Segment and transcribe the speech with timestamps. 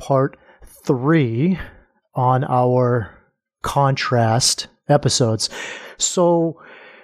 [0.00, 1.58] part three
[2.14, 3.14] on our
[3.62, 5.50] contrast episodes.
[5.98, 6.60] So,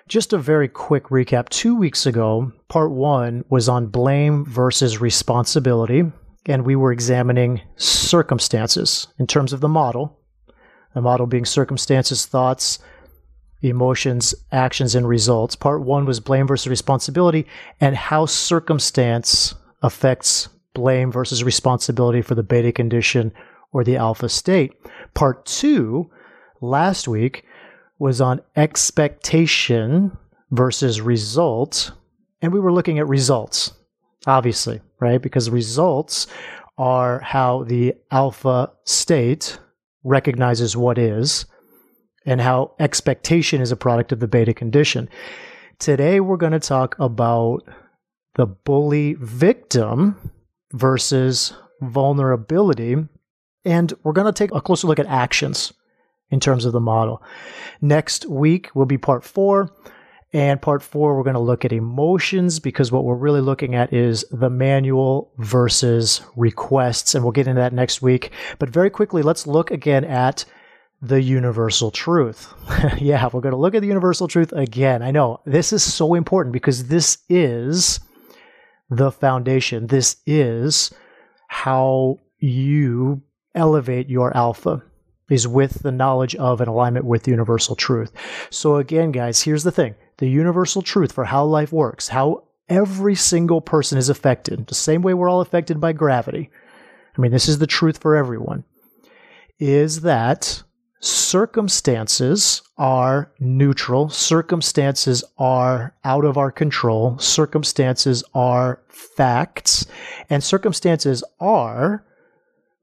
[0.08, 1.48] just a very quick recap.
[1.50, 6.04] Two weeks ago, part one was on blame versus responsibility,
[6.46, 10.18] and we were examining circumstances in terms of the model.
[10.94, 12.78] The model being circumstances, thoughts,
[13.60, 15.54] emotions, actions, and results.
[15.54, 17.46] Part one was blame versus responsibility
[17.78, 23.32] and how circumstance affects blame versus responsibility for the beta condition
[23.72, 24.74] or the alpha state.
[25.14, 26.10] Part two,
[26.60, 27.44] last week,
[27.98, 30.16] was on expectation
[30.50, 31.92] versus result.
[32.42, 33.72] And we were looking at results,
[34.26, 35.20] obviously, right?
[35.20, 36.26] Because results
[36.76, 39.58] are how the alpha state
[40.04, 41.46] recognizes what is
[42.26, 45.08] and how expectation is a product of the beta condition.
[45.78, 47.60] Today, we're going to talk about
[48.34, 50.32] the bully victim
[50.76, 52.96] versus vulnerability.
[53.64, 55.72] And we're going to take a closer look at actions
[56.30, 57.22] in terms of the model.
[57.80, 59.72] Next week will be part four.
[60.32, 63.92] And part four, we're going to look at emotions because what we're really looking at
[63.92, 67.14] is the manual versus requests.
[67.14, 68.32] And we'll get into that next week.
[68.58, 70.44] But very quickly, let's look again at
[71.00, 72.52] the universal truth.
[72.98, 75.02] yeah, we're going to look at the universal truth again.
[75.02, 78.00] I know this is so important because this is
[78.90, 79.86] the foundation.
[79.86, 80.92] This is
[81.48, 83.22] how you
[83.54, 84.82] elevate your alpha
[85.30, 88.12] is with the knowledge of and alignment with universal truth.
[88.50, 89.94] So again, guys, here's the thing.
[90.18, 95.02] The universal truth for how life works, how every single person is affected, the same
[95.02, 96.50] way we're all affected by gravity.
[97.16, 98.64] I mean, this is the truth for everyone,
[99.58, 100.62] is that
[101.00, 104.08] circumstances are neutral.
[104.08, 107.18] Circumstances are out of our control.
[107.18, 109.86] Circumstances are facts.
[110.30, 112.04] And circumstances are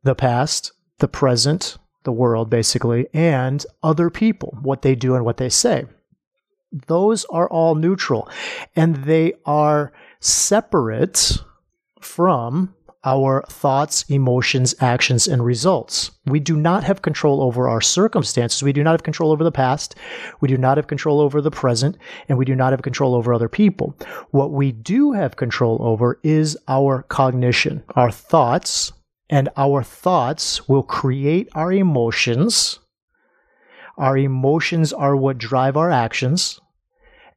[0.03, 5.37] the past, the present, the world, basically, and other people, what they do and what
[5.37, 5.85] they say.
[6.87, 8.27] Those are all neutral.
[8.75, 11.37] And they are separate
[12.01, 12.73] from
[13.05, 16.11] our thoughts, emotions, actions, and results.
[16.25, 18.63] We do not have control over our circumstances.
[18.63, 19.95] We do not have control over the past.
[20.39, 21.97] We do not have control over the present.
[22.29, 23.95] And we do not have control over other people.
[24.31, 28.93] What we do have control over is our cognition, our thoughts,
[29.29, 32.79] and our thoughts will create our emotions.
[33.97, 36.59] Our emotions are what drive our actions,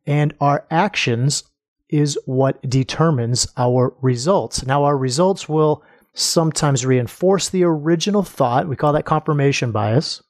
[0.06, 1.44] and our actions
[1.88, 4.66] is what determines our results.
[4.66, 5.82] Now, our results will
[6.14, 8.68] sometimes reinforce the original thought.
[8.68, 10.22] We call that confirmation bias.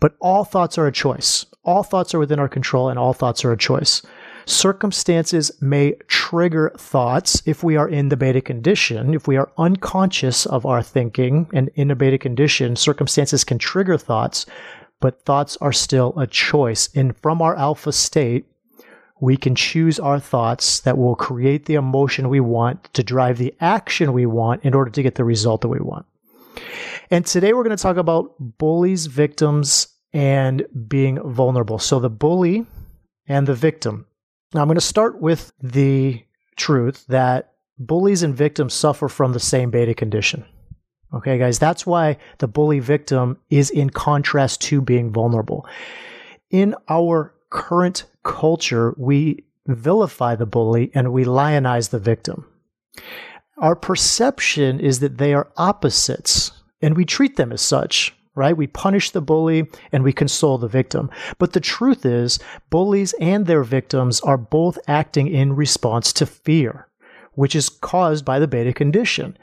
[0.00, 1.44] But all thoughts are a choice.
[1.64, 4.02] All thoughts are within our control, and all thoughts are a choice.
[4.46, 9.12] Circumstances may trigger thoughts if we are in the beta condition.
[9.12, 13.98] If we are unconscious of our thinking and in a beta condition, circumstances can trigger
[13.98, 14.46] thoughts,
[15.00, 16.88] but thoughts are still a choice.
[16.94, 18.46] And from our alpha state,
[19.20, 23.54] we can choose our thoughts that will create the emotion we want to drive the
[23.60, 26.06] action we want in order to get the result that we want.
[27.10, 31.78] And today we're going to talk about bullies, victims, and being vulnerable.
[31.78, 32.66] So the bully
[33.26, 34.06] and the victim.
[34.54, 36.24] Now I'm going to start with the
[36.56, 40.44] truth that bullies and victims suffer from the same beta condition.
[41.14, 45.66] Okay, guys, that's why the bully victim is in contrast to being vulnerable.
[46.50, 52.46] In our current culture, we vilify the bully and we lionize the victim.
[53.58, 58.56] Our perception is that they are opposites and we treat them as such, right?
[58.56, 61.10] We punish the bully and we console the victim.
[61.38, 62.38] But the truth is,
[62.70, 66.86] bullies and their victims are both acting in response to fear,
[67.32, 69.36] which is caused by the beta condition.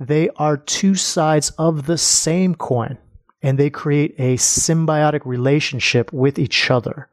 [0.00, 2.98] They are two sides of the same coin
[3.40, 7.08] and they create a symbiotic relationship with each other.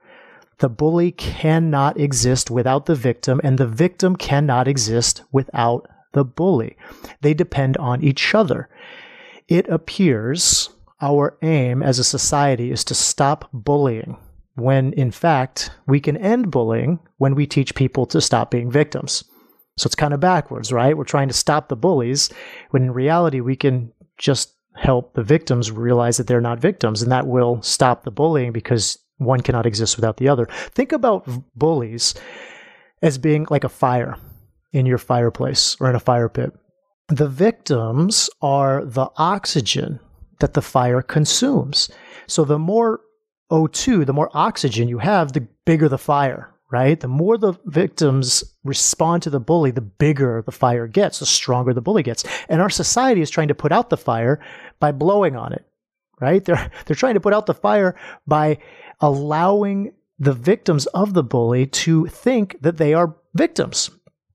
[0.61, 6.77] The bully cannot exist without the victim, and the victim cannot exist without the bully.
[7.21, 8.69] They depend on each other.
[9.47, 10.69] It appears
[11.01, 14.17] our aim as a society is to stop bullying,
[14.53, 19.23] when in fact, we can end bullying when we teach people to stop being victims.
[19.79, 20.95] So it's kind of backwards, right?
[20.95, 22.29] We're trying to stop the bullies
[22.69, 27.11] when in reality we can just help the victims realize that they're not victims and
[27.11, 30.47] that will stop the bullying because one cannot exist without the other.
[30.73, 32.13] Think about bullies
[33.01, 34.17] as being like a fire
[34.71, 36.53] in your fireplace or in a fire pit.
[37.09, 39.99] The victims are the oxygen
[40.39, 41.89] that the fire consumes.
[42.27, 43.01] So the more
[43.51, 46.99] O2, the more oxygen you have, the bigger the fire, right?
[46.99, 51.73] The more the victims respond to the bully, the bigger the fire gets, the stronger
[51.73, 52.23] the bully gets.
[52.47, 54.39] And our society is trying to put out the fire
[54.79, 55.65] by blowing on it,
[56.21, 56.43] right?
[56.43, 57.95] They're, they're trying to put out the fire
[58.25, 58.57] by
[59.01, 63.89] allowing the victims of the bully to think that they are victims.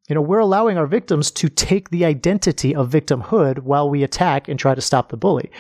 [0.09, 4.49] You know, we're allowing our victims to take the identity of victimhood while we attack
[4.49, 5.51] and try to stop the bully.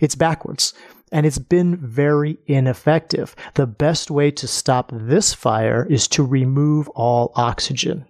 [0.00, 0.74] It's backwards
[1.12, 3.36] and it's been very ineffective.
[3.54, 8.04] The best way to stop this fire is to remove all oxygen,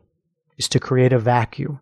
[0.58, 1.80] is to create a vacuum.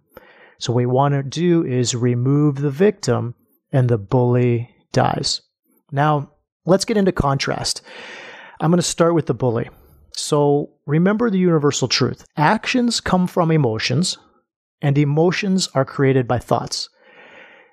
[0.59, 3.35] So what we want to do is remove the victim
[3.73, 5.43] and the bully dies.
[5.91, 6.33] Now,
[6.67, 7.83] let's get into contrast.
[8.63, 9.69] I'm going to start with the bully.
[10.15, 12.25] So remember the universal truth.
[12.37, 14.19] Actions come from emotions,
[14.81, 16.89] and emotions are created by thoughts.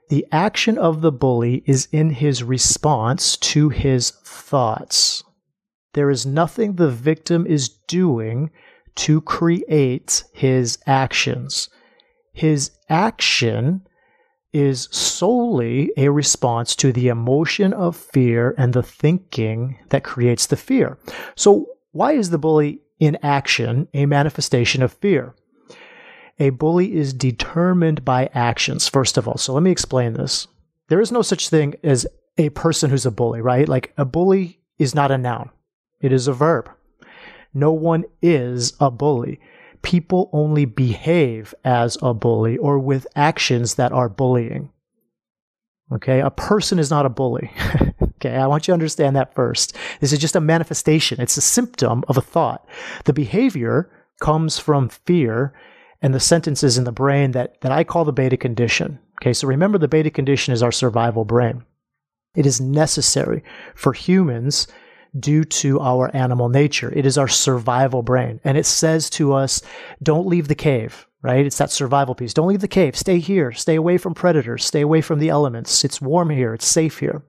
[0.10, 5.24] The action of the bully is in his response to his thoughts.
[5.94, 8.50] There is nothing the victim is doing
[8.96, 11.70] to create his actions.
[12.34, 13.86] His action
[14.52, 20.58] is solely a response to the emotion of fear and the thinking that creates the
[20.58, 20.98] fear.
[21.36, 25.36] So, why is the bully in action a manifestation of fear?
[26.40, 29.38] A bully is determined by actions, first of all.
[29.38, 30.48] So let me explain this.
[30.88, 32.08] There is no such thing as
[32.38, 33.68] a person who's a bully, right?
[33.68, 35.50] Like a bully is not a noun,
[36.00, 36.70] it is a verb.
[37.54, 39.40] No one is a bully.
[39.82, 44.70] People only behave as a bully or with actions that are bullying.
[45.92, 47.52] Okay, a person is not a bully.
[48.16, 49.76] okay, I want you to understand that first.
[50.00, 52.68] This is just a manifestation, it's a symptom of a thought.
[53.06, 53.90] The behavior
[54.20, 55.54] comes from fear
[56.02, 59.00] and the sentences in the brain that, that I call the beta condition.
[59.22, 61.64] Okay, so remember the beta condition is our survival brain.
[62.36, 63.44] It is necessary
[63.76, 64.68] for humans
[65.18, 66.92] due to our animal nature.
[66.96, 68.40] It is our survival brain.
[68.44, 69.62] And it says to us,
[70.04, 71.46] don't leave the cave, right?
[71.46, 72.34] It's that survival piece.
[72.34, 72.96] Don't leave the cave.
[72.96, 73.52] Stay here.
[73.52, 74.66] Stay away from predators.
[74.66, 75.84] Stay away from the elements.
[75.84, 76.54] It's warm here.
[76.54, 77.24] It's safe here.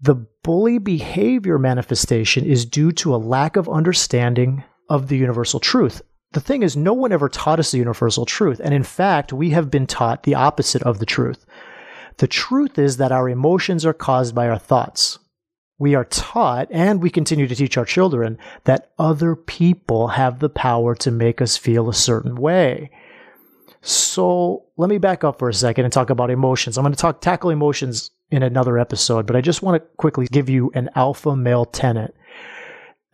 [0.00, 6.02] The bully behavior manifestation is due to a lack of understanding of the universal truth
[6.32, 8.60] the thing is, no one ever taught us the universal truth.
[8.62, 11.46] And in fact, we have been taught the opposite of the truth.
[12.18, 15.18] The truth is that our emotions are caused by our thoughts.
[15.78, 20.48] We are taught, and we continue to teach our children, that other people have the
[20.48, 22.90] power to make us feel a certain way.
[23.80, 26.76] So let me back up for a second and talk about emotions.
[26.76, 30.26] I'm going to talk tackle emotions in another episode, but I just want to quickly
[30.26, 32.14] give you an alpha male tenet.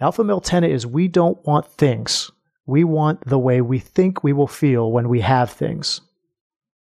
[0.00, 2.32] Alpha male tenet is we don't want things
[2.66, 6.00] we want the way we think we will feel when we have things.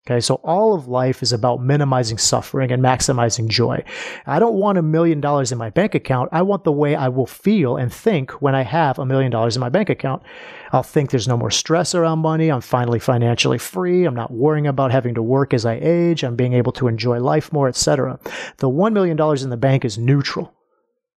[0.04, 3.84] Okay, so all of life is about minimizing suffering and maximizing joy.
[4.26, 6.30] I don't want a million dollars in my bank account.
[6.32, 9.54] I want the way I will feel and think when I have a million dollars
[9.54, 10.24] in my bank account.
[10.72, 12.50] I'll think there's no more stress around money.
[12.50, 14.04] I'm finally financially free.
[14.04, 16.24] I'm not worrying about having to work as I age.
[16.24, 18.18] I'm being able to enjoy life more, etc.
[18.56, 20.52] The $1 million in the bank is neutral.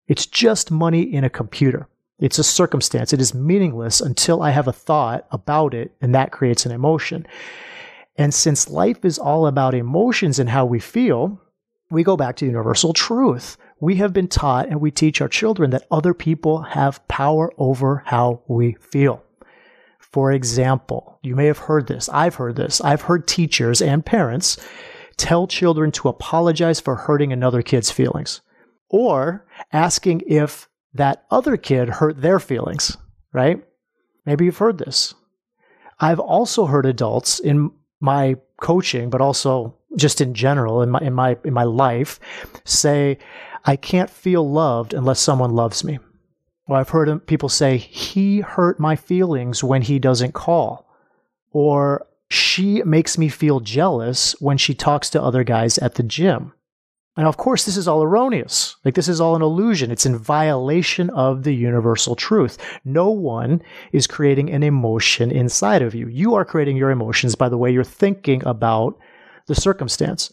[0.07, 1.87] It's just money in a computer.
[2.19, 3.13] It's a circumstance.
[3.13, 7.25] It is meaningless until I have a thought about it, and that creates an emotion.
[8.17, 11.41] And since life is all about emotions and how we feel,
[11.89, 13.57] we go back to universal truth.
[13.79, 18.03] We have been taught and we teach our children that other people have power over
[18.05, 19.21] how we feel.
[19.99, 22.07] For example, you may have heard this.
[22.07, 22.79] I've heard this.
[22.79, 24.57] I've heard teachers and parents
[25.17, 28.41] tell children to apologize for hurting another kid's feelings
[28.89, 32.95] or asking if that other kid hurt their feelings,
[33.33, 33.61] right?
[34.25, 35.13] Maybe you've heard this.
[35.99, 41.13] I've also heard adults in my coaching, but also just in general in my in
[41.13, 42.19] my in my life
[42.63, 43.17] say,
[43.65, 45.99] I can't feel loved unless someone loves me.
[46.67, 50.89] Well, I've heard people say, he hurt my feelings when he doesn't call.
[51.51, 56.53] Or she makes me feel jealous when she talks to other guys at the gym.
[57.17, 58.75] And of course, this is all erroneous.
[58.83, 59.89] Like, this is all an illusion.
[59.89, 62.57] It's in violation of the universal truth.
[62.83, 63.61] No one
[63.93, 66.07] is creating an emotion inside of you.
[66.07, 68.99] You are creating your emotions by the way you're thinking about
[69.47, 70.31] the circumstance.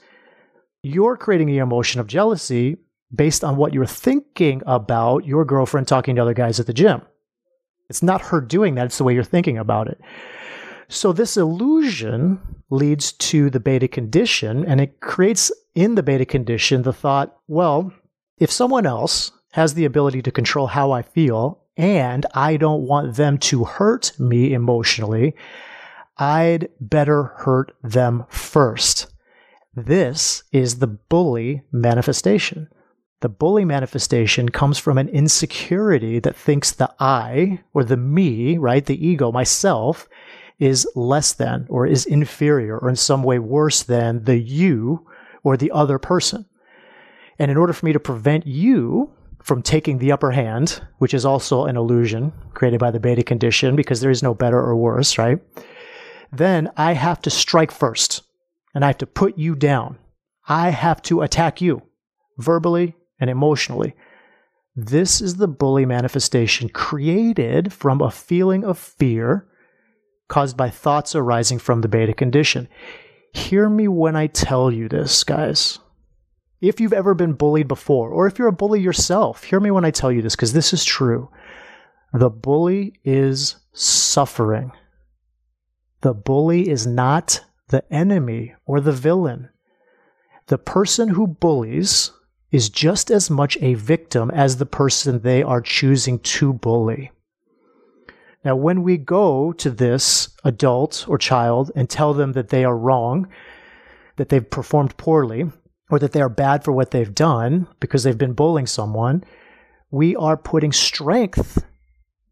[0.83, 2.79] You're creating the emotion of jealousy
[3.15, 7.03] based on what you're thinking about your girlfriend talking to other guys at the gym.
[7.89, 10.01] It's not her doing that, it's the way you're thinking about it.
[10.92, 16.82] So, this illusion leads to the beta condition, and it creates in the beta condition
[16.82, 17.94] the thought well,
[18.37, 23.16] if someone else has the ability to control how I feel, and I don't want
[23.16, 25.34] them to hurt me emotionally,
[26.18, 29.06] I'd better hurt them first.
[29.75, 32.68] This is the bully manifestation.
[33.22, 38.84] The bully manifestation comes from an insecurity that thinks the I or the me, right,
[38.84, 40.06] the ego, myself,
[40.62, 45.04] is less than or is inferior or in some way worse than the you
[45.42, 46.47] or the other person.
[47.37, 49.11] And in order for me to prevent you
[49.42, 53.75] from taking the upper hand, which is also an illusion created by the beta condition
[53.75, 55.40] because there is no better or worse, right?
[56.31, 58.23] Then I have to strike first
[58.73, 59.99] and I have to put you down.
[60.49, 61.83] I have to attack you
[62.38, 63.97] verbally and emotionally.
[64.76, 69.49] This is the bully manifestation created from a feeling of fear
[70.33, 72.67] caused by thoughts arising from the beta condition.
[73.35, 75.79] Hear me when I tell you this, guys.
[76.62, 79.85] If you've ever been bullied before, or if you're a bully yourself, hear me when
[79.85, 81.29] I tell you this, because this is true.
[82.15, 84.73] The bully is suffering.
[86.01, 89.51] The bully is not the enemy or the villain.
[90.47, 92.11] The person who bullies
[92.51, 97.11] is just as much a victim as the person they are choosing to bully.
[98.44, 102.76] Now, when we go to this adult or child and tell them that they are
[102.76, 103.28] wrong,
[104.16, 105.50] that they've performed poorly,
[105.90, 109.22] or that they are bad for what they've done because they've been bullying someone,
[109.90, 111.64] we are putting strength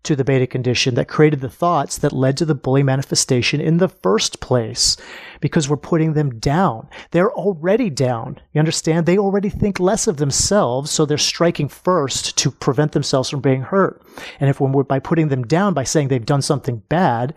[0.02, 3.76] to the beta condition that created the thoughts that led to the bully manifestation in
[3.76, 4.96] the first place
[5.40, 6.88] because we're putting them down.
[7.10, 8.40] They're already down.
[8.52, 9.04] You understand?
[9.06, 13.62] They already think less of themselves, so they're striking first to prevent themselves from being
[13.62, 14.02] hurt.
[14.40, 17.34] And if we're by putting them down by saying they've done something bad,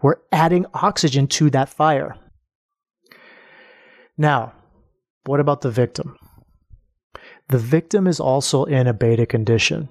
[0.00, 2.16] we're adding oxygen to that fire.
[4.16, 4.54] Now,
[5.26, 6.16] what about the victim?
[7.48, 9.88] The victim is also in a beta condition.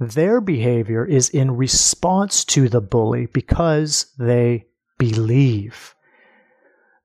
[0.00, 4.64] Their behavior is in response to the bully because they
[4.98, 5.94] believe.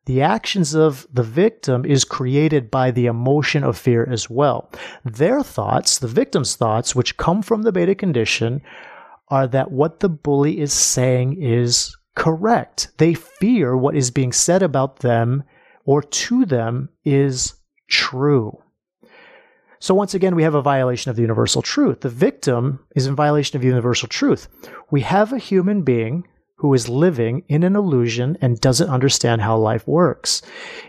[0.05, 4.71] The actions of the victim is created by the emotion of fear as well.
[5.03, 8.61] Their thoughts, the victim's thoughts, which come from the beta condition,
[9.27, 12.89] are that what the bully is saying is correct.
[12.97, 15.43] They fear what is being said about them
[15.83, 17.55] or to them is
[17.89, 18.61] true.
[19.85, 22.01] So once again, we have a violation of the universal truth.
[22.01, 24.47] The victim is in violation of universal truth.
[24.89, 26.25] We have a human being
[26.55, 30.41] who is living in an illusion and doesn't understand how life works.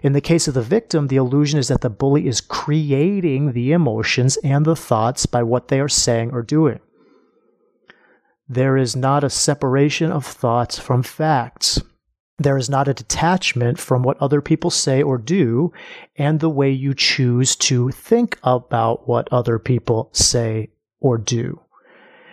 [0.02, 3.72] In the case of the victim, the illusion is that the bully is creating the
[3.72, 6.80] emotions and the thoughts by what they are saying or doing.
[8.48, 11.82] There is not a separation of thoughts from facts.
[12.38, 15.72] There is not a detachment from what other people say or do
[16.16, 21.60] and the way you choose to think about what other people say or do.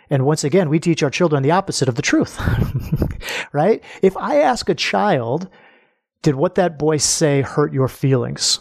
[0.10, 2.40] And once again, we teach our children the opposite of the truth,
[3.54, 3.82] right?
[4.02, 5.48] If I ask a child,
[6.22, 8.60] did what that boy say hurt your feelings?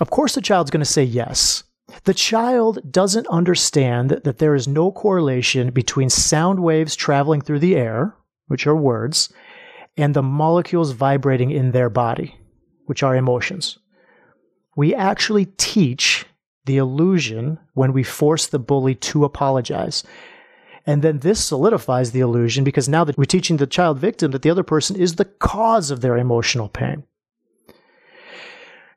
[0.00, 1.64] Of course, the child's going to say yes.
[2.04, 7.76] The child doesn't understand that there is no correlation between sound waves traveling through the
[7.76, 8.14] air,
[8.46, 9.32] which are words,
[9.98, 12.36] and the molecules vibrating in their body,
[12.86, 13.78] which are emotions.
[14.76, 16.24] We actually teach
[16.64, 20.04] the illusion when we force the bully to apologize.
[20.86, 24.42] And then this solidifies the illusion because now that we're teaching the child victim that
[24.42, 27.02] the other person is the cause of their emotional pain.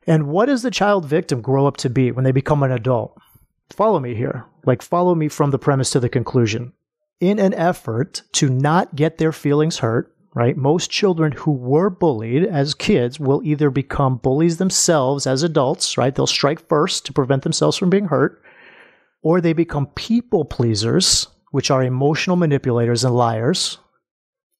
[0.06, 3.18] And what does the child victim grow up to be when they become an adult?
[3.70, 4.46] Follow me here.
[4.64, 6.72] Like, follow me from the premise to the conclusion.
[7.20, 10.56] In an effort to not get their feelings hurt, right?
[10.56, 16.14] Most children who were bullied as kids will either become bullies themselves as adults, right?
[16.14, 18.42] They'll strike first to prevent themselves from being hurt,
[19.22, 23.78] or they become people pleasers, which are emotional manipulators and liars,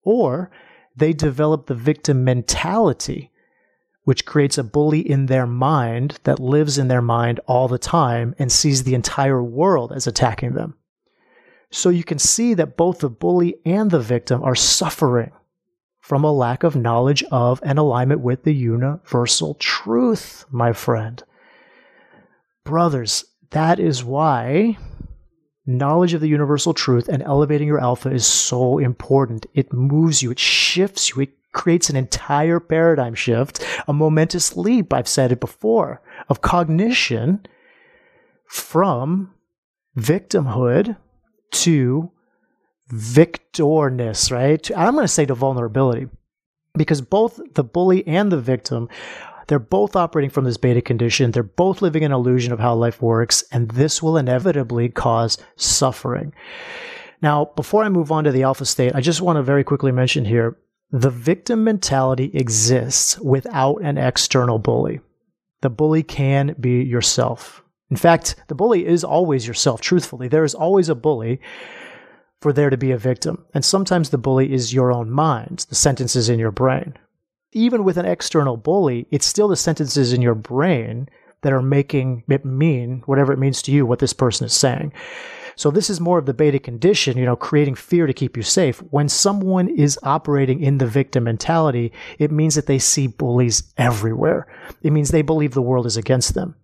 [0.03, 0.51] or
[0.95, 3.31] they develop the victim mentality,
[4.05, 8.35] which creates a bully in their mind that lives in their mind all the time
[8.39, 10.75] and sees the entire world as attacking them.
[11.71, 15.33] So you can see that both the bully and the victim are suffering
[16.03, 21.23] from a lack of knowledge of and alignment with the universal truth, my friend.
[22.65, 24.77] Brothers, that is why
[25.65, 29.47] knowledge of the universal truth and elevating your alpha is so important.
[29.55, 34.93] It moves you, it shifts you, it creates an entire paradigm shift, a momentous leap,
[34.93, 37.47] I've said it before, of cognition
[38.47, 39.33] from
[39.97, 40.97] victimhood
[41.53, 42.11] to
[42.93, 44.71] victorness, right?
[44.77, 46.09] I'm going to say to vulnerability.
[46.75, 48.89] because both the bully and the victim
[49.47, 51.31] they're both operating from this beta condition.
[51.31, 56.33] They're both living an illusion of how life works, and this will inevitably cause suffering.
[57.21, 59.93] Now, before I move on to the alpha state, I just want to very quickly
[59.93, 60.57] mention here
[60.91, 65.01] the victim mentality exists without an external bully.
[65.61, 67.63] The bully can be yourself.
[67.91, 70.29] In fact, the bully is always yourself, truthfully.
[70.29, 71.41] There is always a bully
[72.43, 73.45] for there to be a victim.
[73.55, 76.99] And sometimes the bully is your own mind, the sentences in your brain.
[77.53, 81.09] Even with an external bully, it's still the sentences in your brain
[81.43, 84.93] that are making it mean whatever it means to you, what this person is saying.
[85.55, 88.43] So this is more of the beta condition, you know, creating fear to keep you
[88.43, 88.79] safe.
[88.91, 94.47] When someone is operating in the victim mentality, it means that they see bullies everywhere.
[94.83, 96.57] It means they believe the world is against them.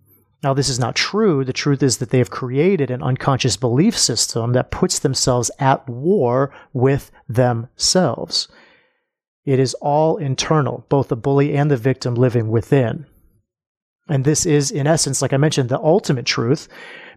[0.42, 1.44] Now, this is not true.
[1.44, 5.88] The truth is that they have created an unconscious belief system that puts themselves at
[5.88, 8.46] war with themselves.
[9.44, 13.06] It is all internal, both the bully and the victim living within.
[14.08, 16.68] And this is, in essence, like I mentioned, the ultimate truth,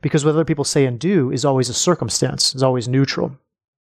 [0.02, 3.38] because what other people say and do is always a circumstance, is always neutral.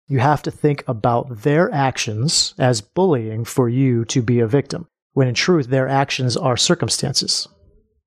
[0.07, 4.87] You have to think about their actions as bullying for you to be a victim,
[5.13, 7.47] when in truth, their actions are circumstances.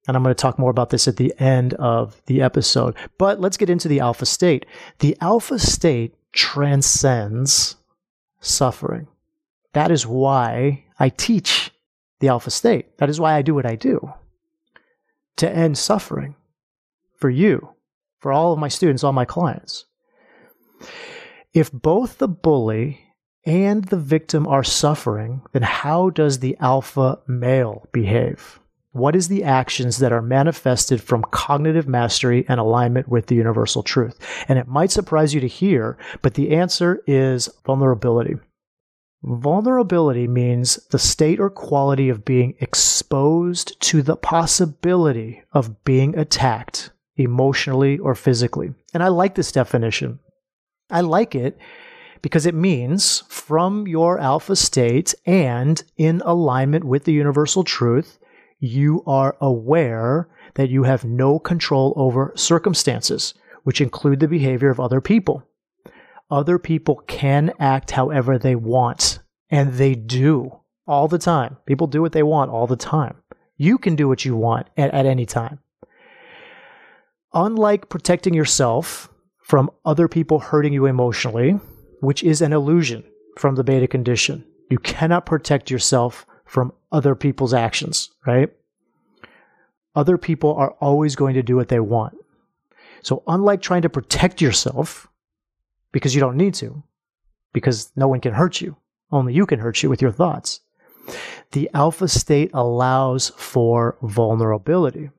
[0.08, 2.96] And I'm going to talk more about this at the end of the episode.
[3.18, 4.64] But let's get into the alpha state.
[5.00, 7.76] The alpha state transcends
[8.40, 9.06] suffering.
[9.74, 11.70] That is why I teach
[12.20, 12.96] the alpha state.
[12.98, 14.12] That is why I do what I do
[15.36, 16.34] to end suffering
[17.18, 17.74] for you,
[18.18, 19.84] for all of my students, all my clients.
[21.52, 23.00] If both the bully
[23.44, 28.58] and the victim are suffering, then how does the alpha male behave?
[28.92, 33.82] What is the actions that are manifested from cognitive mastery and alignment with the universal
[33.82, 34.18] truth?
[34.48, 38.36] And it might surprise you to hear, but the answer is vulnerability.
[39.22, 46.90] Vulnerability means the state or quality of being exposed to the possibility of being attacked
[47.16, 48.72] emotionally or physically.
[48.94, 50.20] And I like this definition.
[50.88, 51.58] I like it
[52.22, 58.17] because it means from your alpha state and in alignment with the universal truth,
[58.60, 64.80] you are aware that you have no control over circumstances, which include the behavior of
[64.80, 65.42] other people.
[66.30, 71.56] Other people can act however they want, and they do all the time.
[71.66, 73.16] People do what they want all the time.
[73.56, 75.60] You can do what you want at, at any time.
[77.34, 79.10] Unlike protecting yourself
[79.42, 81.52] from other people hurting you emotionally,
[82.00, 83.04] which is an illusion
[83.36, 88.50] from the beta condition, you cannot protect yourself from other people's actions, right?
[89.94, 92.16] Other people are always going to do what they want.
[93.02, 95.06] So, unlike trying to protect yourself,
[95.92, 96.82] because you don't need to,
[97.52, 98.76] because no one can hurt you,
[99.12, 100.60] only you can hurt you with your thoughts,
[101.52, 105.10] the alpha state allows for vulnerability.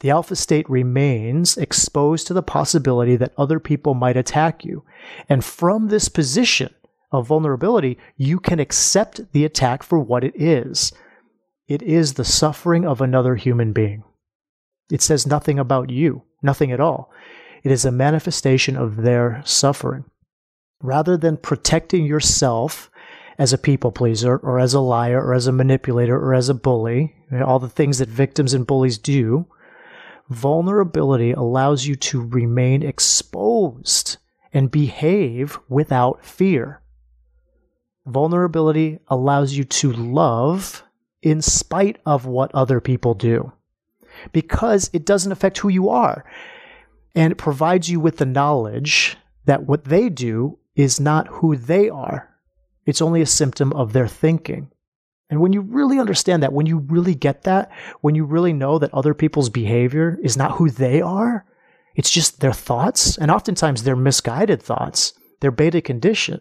[0.00, 4.84] The alpha state remains exposed to the possibility that other people might attack you.
[5.28, 6.74] And from this position
[7.14, 10.92] of vulnerability, you can accept the attack for what it is.
[11.68, 14.04] It is the suffering of another human being.
[14.90, 17.10] It says nothing about you, nothing at all.
[17.62, 20.04] It is a manifestation of their suffering.
[20.82, 22.90] Rather than protecting yourself
[23.38, 26.54] as a people pleaser or as a liar or as a manipulator or as a
[26.54, 29.46] bully, all the things that victims and bullies do,
[30.28, 34.18] vulnerability allows you to remain exposed
[34.52, 36.80] and behave without fear.
[38.06, 40.84] Vulnerability allows you to love
[41.22, 43.52] in spite of what other people do
[44.32, 46.24] because it doesn't affect who you are.
[47.14, 51.88] And it provides you with the knowledge that what they do is not who they
[51.88, 52.28] are.
[52.86, 54.70] It's only a symptom of their thinking.
[55.30, 57.70] And when you really understand that, when you really get that,
[58.02, 61.46] when you really know that other people's behavior is not who they are,
[61.94, 66.40] it's just their thoughts, and oftentimes they're misguided thoughts, their beta condition,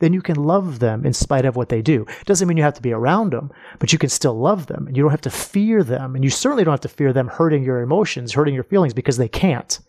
[0.00, 2.06] then you can love them in spite of what they do.
[2.24, 4.96] Doesn't mean you have to be around them, but you can still love them, and
[4.96, 7.64] you don't have to fear them, and you certainly don't have to fear them hurting
[7.64, 9.80] your emotions, hurting your feelings, because they can't.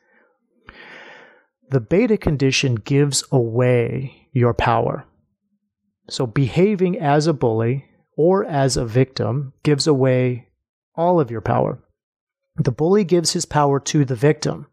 [1.69, 5.06] The beta condition gives away your power.
[6.10, 7.86] So behaving as a bully
[8.17, 10.50] or as a victim gives away
[10.95, 11.80] all of your power.
[12.58, 14.65] The bully gives his power to the victim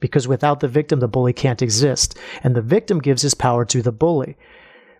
[0.00, 2.16] because without the victim, the bully can't exist.
[2.42, 4.36] And the victim gives his power to the bully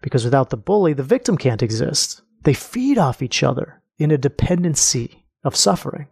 [0.02, 2.22] because without the bully, the victim can't exist.
[2.44, 6.06] They feed off each other in a dependency of suffering.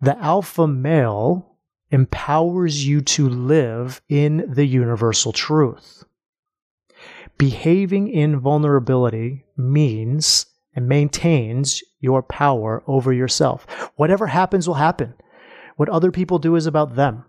[0.00, 1.56] The alpha male
[1.90, 6.04] empowers you to live in the universal truth.
[7.38, 13.66] Behaving in vulnerability means and maintains your power over yourself.
[13.96, 15.14] Whatever happens will happen.
[15.76, 17.24] What other people do is about them.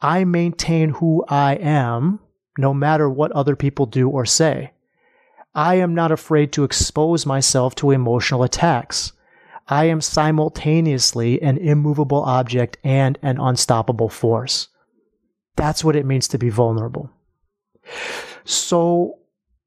[0.00, 2.20] I maintain who I am
[2.58, 4.72] no matter what other people do or say.
[5.54, 9.12] I am not afraid to expose myself to emotional attacks.
[9.68, 14.68] I am simultaneously an immovable object and an unstoppable force.
[15.56, 17.10] That's what it means to be vulnerable.
[18.44, 19.18] So,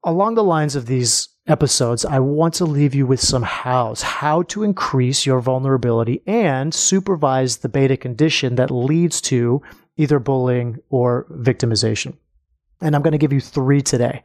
[0.04, 4.42] along the lines of these episodes, I want to leave you with some hows, how
[4.42, 9.60] to increase your vulnerability and supervise the beta condition that leads to
[9.96, 12.16] either bullying or victimization.
[12.80, 14.22] And I'm going to give you three today.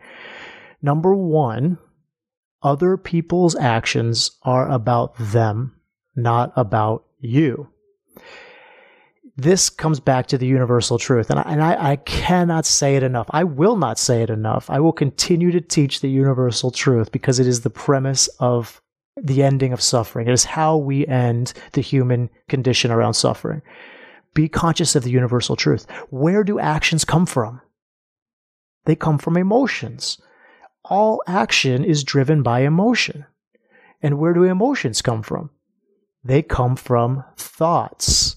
[0.82, 1.78] Number one,
[2.62, 5.76] other people's actions are about them,
[6.16, 7.70] not about you.
[9.38, 13.04] This comes back to the universal truth, and, I, and I, I cannot say it
[13.04, 13.28] enough.
[13.32, 14.70] I will not say it enough.
[14.70, 18.82] I will continue to teach the universal truth because it is the premise of
[19.22, 20.28] the ending of suffering.
[20.28, 23.62] It is how we end the human condition around suffering.
[24.36, 25.88] Be conscious of the universal truth.
[26.12, 27.62] Where do actions come from?
[28.86, 30.20] They come from emotions
[30.90, 33.26] all action is driven by emotion.
[34.02, 35.50] And where do emotions come from?
[36.24, 38.36] They come from thoughts.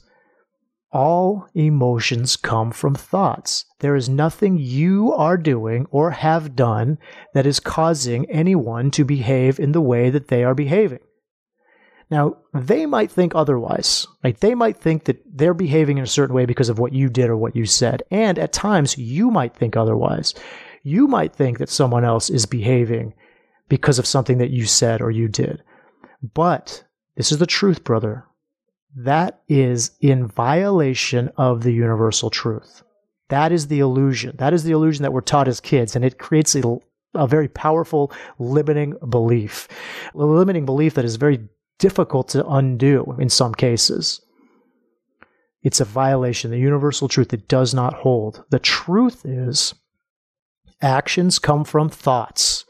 [0.90, 3.66] All emotions come from thoughts.
[3.80, 6.98] There is nothing you are doing or have done
[7.34, 11.00] that is causing anyone to behave in the way that they are behaving.
[12.10, 14.06] Now, they might think otherwise.
[14.24, 14.38] Right?
[14.38, 17.28] They might think that they're behaving in a certain way because of what you did
[17.28, 18.02] or what you said.
[18.10, 20.34] And at times, you might think otherwise
[20.82, 23.14] you might think that someone else is behaving
[23.68, 25.62] because of something that you said or you did.
[26.34, 26.84] But
[27.16, 28.24] this is the truth, brother.
[28.96, 32.82] That is in violation of the universal truth.
[33.28, 34.36] That is the illusion.
[34.38, 36.78] That is the illusion that we're taught as kids, and it creates a,
[37.14, 39.68] a very powerful limiting belief.
[40.14, 41.46] A limiting belief that is very
[41.78, 44.20] difficult to undo in some cases.
[45.62, 46.50] It's a violation.
[46.50, 48.44] The universal truth that does not hold.
[48.50, 49.74] The truth is
[50.80, 52.64] Actions come from thoughts,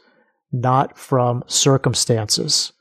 [0.51, 2.73] not from circumstances.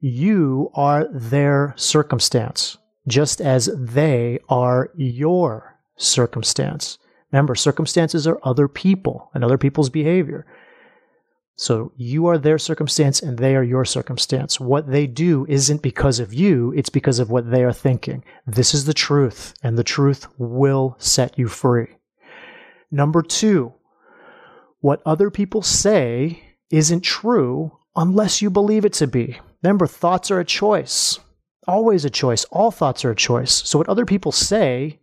[0.00, 6.98] You are their circumstance, just as they are your circumstance.
[7.30, 10.46] Remember, circumstances are other people and other people's behavior.
[11.56, 14.58] So you are their circumstance and they are your circumstance.
[14.58, 18.24] What they do isn't because of you, it's because of what they are thinking.
[18.46, 21.88] This is the truth, and the truth will set you free.
[22.90, 23.74] Number two,
[24.80, 29.38] what other people say isn't true unless you believe it to be.
[29.62, 31.18] Remember, thoughts are a choice,
[31.68, 32.44] always a choice.
[32.44, 33.52] All thoughts are a choice.
[33.68, 35.00] So, what other people say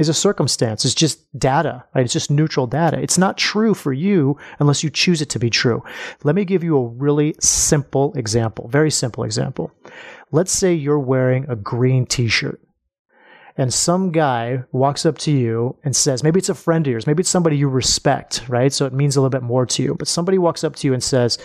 [0.00, 2.04] is a circumstance, it's just data, right?
[2.04, 2.98] It's just neutral data.
[2.98, 5.84] It's not true for you unless you choose it to be true.
[6.24, 9.70] Let me give you a really simple example, very simple example.
[10.32, 12.60] Let's say you're wearing a green t shirt
[13.56, 17.06] and some guy walks up to you and says, maybe it's a friend of yours,
[17.06, 18.72] maybe it's somebody you respect, right?
[18.72, 19.94] So it means a little bit more to you.
[19.98, 21.38] But somebody walks up to you and says,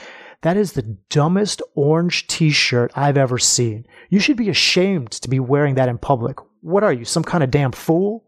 [0.44, 3.86] that is the dumbest orange t shirt I've ever seen.
[4.10, 6.38] You should be ashamed to be wearing that in public.
[6.62, 8.25] What are you, some kind of damn fool?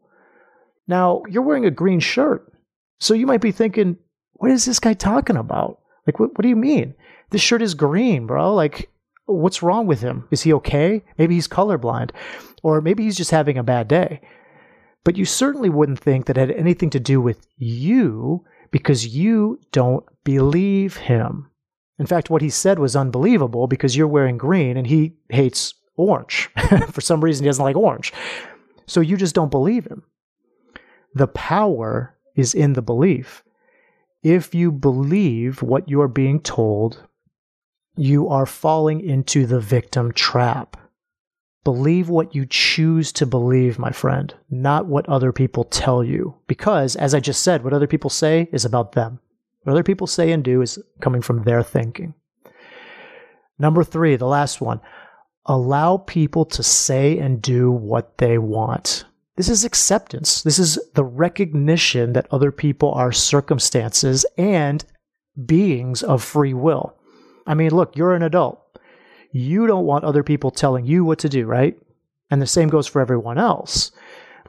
[0.88, 2.52] Now, you're wearing a green shirt.
[3.00, 3.97] So you might be thinking,
[4.34, 5.80] what is this guy talking about?
[6.06, 6.93] Like, what, what do you mean?
[7.32, 8.54] This shirt is green, bro.
[8.54, 8.89] Like,
[9.26, 10.28] what's wrong with him?
[10.32, 11.04] Is he okay?
[11.17, 12.12] Maybe he's colorblind
[12.63, 14.21] or maybe he's just having a bad day.
[15.04, 20.04] But you certainly wouldn't think that had anything to do with you because you don't
[20.23, 21.50] believe him.
[22.00, 26.50] In fact, what he said was unbelievable because you're wearing green and he hates orange.
[26.91, 28.13] For some reason, he doesn't like orange.
[28.86, 30.04] So you just don't believe him.
[31.13, 33.43] The power is in the belief.
[34.24, 37.04] If you believe what you're being told,
[37.96, 40.78] you are falling into the victim trap.
[41.63, 46.36] Believe what you choose to believe, my friend, not what other people tell you.
[46.48, 49.20] Because, as I just said, what other people say is about them.
[49.63, 52.13] What other people say and do is coming from their thinking.
[53.60, 54.80] Number three, the last one
[55.46, 59.06] allow people to say and do what they want.
[59.38, 60.41] This is acceptance.
[60.41, 64.84] This is the recognition that other people are circumstances and
[65.45, 66.95] beings of free will.
[67.45, 68.60] I mean, look, you're an adult.
[69.32, 71.78] You don't want other people telling you what to do, right?
[72.32, 73.91] And the same goes for everyone else.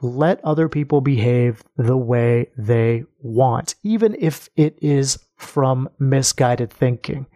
[0.00, 7.26] Let other people behave the way they want, even if it is from misguided thinking.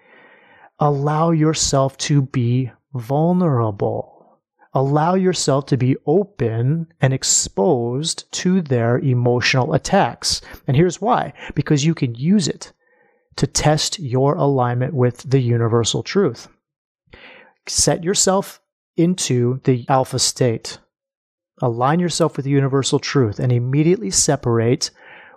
[0.78, 4.12] Allow yourself to be vulnerable.
[4.74, 10.40] Allow yourself to be open and exposed to their emotional attacks.
[10.66, 12.72] And here's why because you can use it
[13.37, 16.48] to test your alignment with the universal truth.
[17.66, 18.61] Set yourself
[18.96, 20.78] into the alpha state.
[21.61, 24.90] Align yourself with the universal truth and immediately separate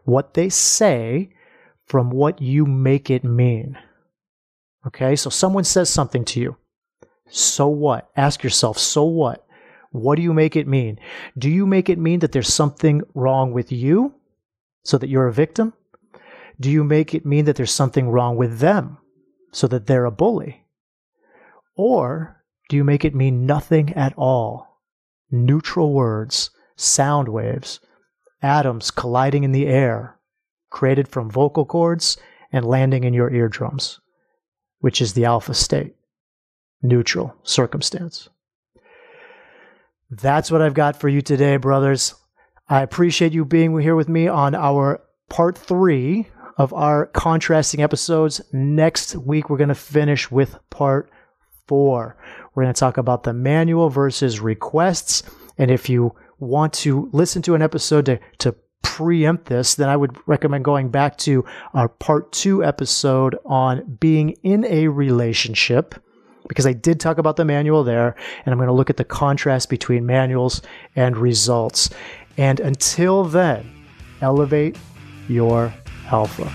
[0.06, 1.30] what they say
[1.86, 3.78] from what you make it mean.
[4.88, 6.58] Okay, so someone says something to you.
[7.28, 8.10] So what?
[8.16, 9.46] Ask yourself, so what?
[9.92, 11.00] What do you make it mean?
[11.38, 14.14] Do you make it mean that there's something wrong with you
[14.84, 15.74] so that you're a victim?
[16.60, 18.98] Do you make it mean that there's something wrong with them
[19.52, 20.66] so that they're a bully?
[21.76, 24.82] Or do you make it mean nothing at all?
[25.32, 27.80] Neutral words, sound waves,
[28.42, 30.20] atoms colliding in the air,
[30.70, 32.18] created from vocal cords
[32.52, 34.00] and landing in your eardrums,
[34.80, 35.96] which is the alpha state,
[36.82, 38.30] neutral circumstance.
[40.10, 42.14] That's what I've got for you today, brothers.
[42.70, 48.42] I appreciate you being here with me on our part three of our contrasting episodes.
[48.54, 51.10] Next week, we're going to finish with part
[51.68, 52.18] four.
[52.54, 55.24] We're going to talk about the manual versus requests.
[55.58, 59.98] And if you want to listen to an episode to, to preempt this, then I
[59.98, 65.96] would recommend going back to our part two episode on being in a relationship
[66.48, 69.04] because I did talk about the manual there, and I'm going to look at the
[69.04, 70.62] contrast between manuals
[70.96, 71.90] and results.
[72.38, 73.72] And until then,
[74.22, 74.78] elevate
[75.28, 75.74] your
[76.12, 76.52] alpha.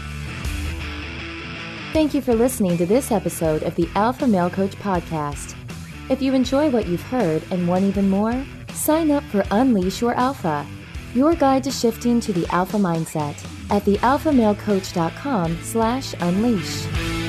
[1.92, 5.57] Thank you for listening to this episode of the Alpha Male Coach Podcast.
[6.09, 10.14] If you enjoy what you've heard and want even more, sign up for Unleash Your
[10.14, 10.66] Alpha,
[11.14, 13.37] your guide to shifting to the alpha mindset
[13.70, 17.20] at thealphamalecoach.com slash unleash.